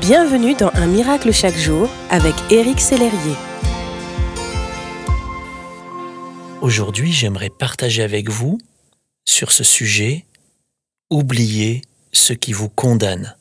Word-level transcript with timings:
Bienvenue 0.00 0.54
dans 0.56 0.70
Un 0.74 0.88
miracle 0.88 1.32
chaque 1.32 1.56
jour 1.56 1.88
avec 2.10 2.34
Éric 2.50 2.80
Sellerier. 2.80 3.36
Aujourd'hui, 6.60 7.12
j'aimerais 7.12 7.48
partager 7.48 8.02
avec 8.02 8.28
vous 8.28 8.58
sur 9.24 9.52
ce 9.52 9.62
sujet 9.62 10.26
Oubliez 11.10 11.82
ce 12.12 12.32
qui 12.32 12.52
vous 12.52 12.68
condamne. 12.68 13.36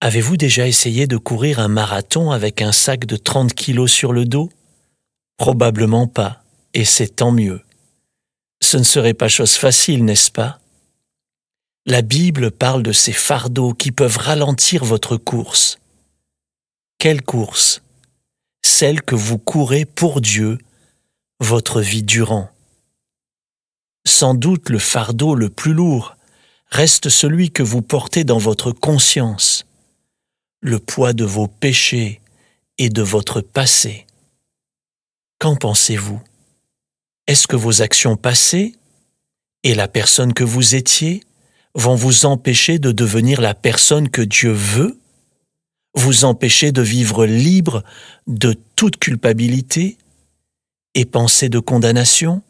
Avez-vous 0.00 0.36
déjà 0.36 0.68
essayé 0.68 1.08
de 1.08 1.16
courir 1.16 1.58
un 1.58 1.68
marathon 1.68 2.30
avec 2.30 2.62
un 2.62 2.72
sac 2.72 3.04
de 3.04 3.16
30 3.16 3.52
kilos 3.52 3.90
sur 3.90 4.12
le 4.12 4.26
dos? 4.26 4.50
Probablement 5.38 6.06
pas, 6.06 6.44
et 6.72 6.84
c'est 6.84 7.16
tant 7.16 7.32
mieux. 7.32 7.62
Ce 8.62 8.76
ne 8.76 8.84
serait 8.84 9.14
pas 9.14 9.28
chose 9.28 9.54
facile, 9.54 10.04
n'est-ce 10.04 10.30
pas? 10.30 10.60
La 11.88 12.02
Bible 12.02 12.50
parle 12.50 12.82
de 12.82 12.90
ces 12.90 13.12
fardeaux 13.12 13.72
qui 13.72 13.92
peuvent 13.92 14.16
ralentir 14.16 14.84
votre 14.84 15.16
course. 15.16 15.78
Quelle 16.98 17.22
course? 17.22 17.80
Celle 18.62 19.02
que 19.02 19.14
vous 19.14 19.38
courez 19.38 19.84
pour 19.84 20.20
Dieu, 20.20 20.58
votre 21.38 21.80
vie 21.80 22.02
durant. 22.02 22.50
Sans 24.04 24.34
doute 24.34 24.68
le 24.68 24.80
fardeau 24.80 25.36
le 25.36 25.48
plus 25.48 25.74
lourd 25.74 26.16
reste 26.72 27.08
celui 27.08 27.52
que 27.52 27.62
vous 27.62 27.82
portez 27.82 28.24
dans 28.24 28.38
votre 28.38 28.72
conscience, 28.72 29.64
le 30.60 30.80
poids 30.80 31.12
de 31.12 31.24
vos 31.24 31.46
péchés 31.46 32.20
et 32.78 32.88
de 32.88 33.02
votre 33.02 33.40
passé. 33.40 34.08
Qu'en 35.38 35.54
pensez-vous? 35.54 36.20
Est-ce 37.28 37.46
que 37.46 37.54
vos 37.54 37.80
actions 37.80 38.16
passées 38.16 38.74
et 39.62 39.76
la 39.76 39.86
personne 39.86 40.34
que 40.34 40.42
vous 40.42 40.74
étiez 40.74 41.22
vont 41.76 41.94
vous 41.94 42.24
empêcher 42.24 42.78
de 42.78 42.90
devenir 42.90 43.40
la 43.40 43.54
personne 43.54 44.08
que 44.08 44.22
Dieu 44.22 44.50
veut 44.50 44.98
Vous 45.94 46.24
empêcher 46.24 46.72
de 46.72 46.82
vivre 46.82 47.26
libre 47.26 47.84
de 48.26 48.54
toute 48.74 48.96
culpabilité 48.96 49.98
et 50.94 51.04
pensée 51.04 51.48
de 51.48 51.58
condamnation 51.58 52.42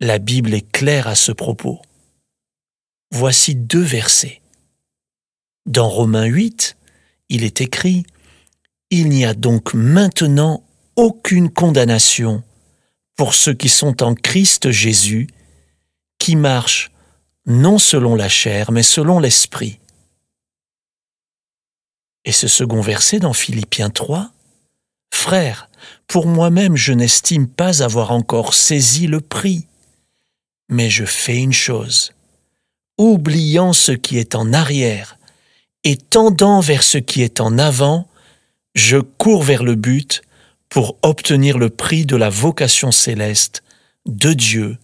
La 0.00 0.18
Bible 0.18 0.54
est 0.54 0.70
claire 0.72 1.06
à 1.06 1.14
ce 1.14 1.32
propos. 1.32 1.80
Voici 3.12 3.54
deux 3.54 3.82
versets. 3.82 4.42
Dans 5.66 5.88
Romains 5.88 6.26
8, 6.26 6.76
il 7.28 7.44
est 7.44 7.60
écrit 7.60 8.04
Il 8.90 9.08
n'y 9.08 9.24
a 9.24 9.34
donc 9.34 9.72
maintenant 9.72 10.64
aucune 10.96 11.50
condamnation 11.50 12.42
pour 13.16 13.34
ceux 13.34 13.54
qui 13.54 13.68
sont 13.68 14.02
en 14.02 14.14
Christ 14.14 14.70
Jésus, 14.70 15.28
qui 16.18 16.34
marchent 16.34 16.90
non 17.46 17.78
selon 17.78 18.14
la 18.14 18.28
chair, 18.28 18.72
mais 18.72 18.82
selon 18.82 19.20
l'Esprit. 19.20 19.78
Et 22.24 22.32
ce 22.32 22.48
second 22.48 22.80
verset 22.80 23.20
dans 23.20 23.32
Philippiens 23.32 23.90
3, 23.90 24.30
Frère, 25.12 25.70
pour 26.08 26.26
moi-même 26.26 26.76
je 26.76 26.92
n'estime 26.92 27.48
pas 27.48 27.82
avoir 27.82 28.10
encore 28.10 28.54
saisi 28.54 29.06
le 29.06 29.20
prix, 29.20 29.66
mais 30.68 30.90
je 30.90 31.04
fais 31.04 31.38
une 31.38 31.52
chose, 31.52 32.12
oubliant 32.98 33.72
ce 33.72 33.92
qui 33.92 34.18
est 34.18 34.34
en 34.34 34.52
arrière 34.52 35.16
et 35.84 35.96
tendant 35.96 36.58
vers 36.58 36.82
ce 36.82 36.98
qui 36.98 37.22
est 37.22 37.40
en 37.40 37.58
avant, 37.58 38.08
je 38.74 38.98
cours 38.98 39.44
vers 39.44 39.62
le 39.62 39.76
but 39.76 40.22
pour 40.68 40.96
obtenir 41.02 41.58
le 41.58 41.70
prix 41.70 42.04
de 42.04 42.16
la 42.16 42.28
vocation 42.28 42.90
céleste 42.90 43.62
de 44.04 44.32
Dieu 44.32 44.78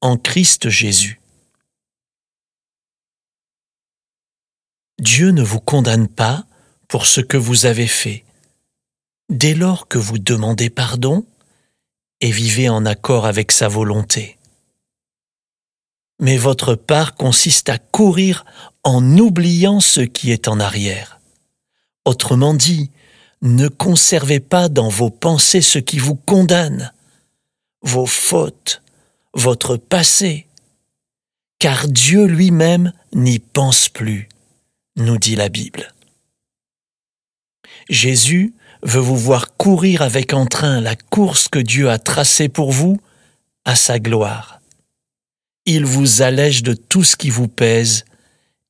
en 0.00 0.16
Christ 0.16 0.68
Jésus. 0.68 1.21
Dieu 5.02 5.32
ne 5.32 5.42
vous 5.42 5.58
condamne 5.58 6.06
pas 6.06 6.44
pour 6.86 7.06
ce 7.06 7.20
que 7.20 7.36
vous 7.36 7.66
avez 7.66 7.88
fait. 7.88 8.22
Dès 9.30 9.52
lors 9.52 9.88
que 9.88 9.98
vous 9.98 10.18
demandez 10.18 10.70
pardon 10.70 11.26
et 12.20 12.30
vivez 12.30 12.68
en 12.68 12.86
accord 12.86 13.26
avec 13.26 13.50
sa 13.50 13.66
volonté. 13.66 14.38
Mais 16.20 16.36
votre 16.36 16.76
part 16.76 17.16
consiste 17.16 17.68
à 17.68 17.78
courir 17.78 18.44
en 18.84 19.18
oubliant 19.18 19.80
ce 19.80 20.02
qui 20.02 20.30
est 20.30 20.46
en 20.46 20.60
arrière. 20.60 21.18
Autrement 22.04 22.54
dit, 22.54 22.88
ne 23.40 23.66
conservez 23.66 24.38
pas 24.38 24.68
dans 24.68 24.88
vos 24.88 25.10
pensées 25.10 25.62
ce 25.62 25.80
qui 25.80 25.98
vous 25.98 26.14
condamne, 26.14 26.92
vos 27.82 28.06
fautes, 28.06 28.82
votre 29.34 29.76
passé, 29.76 30.46
car 31.58 31.88
Dieu 31.88 32.24
lui-même 32.24 32.92
n'y 33.12 33.40
pense 33.40 33.88
plus, 33.88 34.28
nous 34.96 35.18
dit 35.18 35.36
la 35.36 35.48
Bible. 35.48 35.94
Jésus 37.88 38.54
veut 38.82 39.00
vous 39.00 39.16
voir 39.16 39.56
courir 39.56 40.02
avec 40.02 40.34
entrain 40.34 40.80
la 40.80 40.96
course 40.96 41.48
que 41.48 41.58
Dieu 41.58 41.90
a 41.90 41.98
tracée 41.98 42.48
pour 42.48 42.72
vous 42.72 43.00
à 43.64 43.74
sa 43.74 43.98
gloire. 43.98 44.60
Il 45.66 45.84
vous 45.84 46.22
allège 46.22 46.62
de 46.62 46.74
tout 46.74 47.04
ce 47.04 47.16
qui 47.16 47.30
vous 47.30 47.48
pèse 47.48 48.04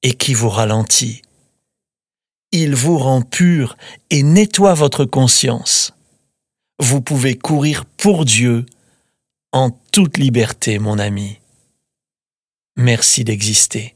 et 0.03 0.12
qui 0.12 0.34
vous 0.34 0.50
ralentit 0.50 1.22
il 2.53 2.75
vous 2.75 2.99
rend 2.99 3.22
pur 3.22 3.77
et 4.10 4.22
nettoie 4.22 4.75
votre 4.75 5.06
conscience. 5.06 5.94
Vous 6.78 7.00
pouvez 7.00 7.37
courir 7.37 7.84
pour 7.84 8.25
Dieu 8.25 8.66
en 9.53 9.71
toute 9.91 10.19
liberté, 10.19 10.78
mon 10.78 10.99
ami. 10.99 11.39
Merci 12.77 13.25
d'exister. 13.25 13.94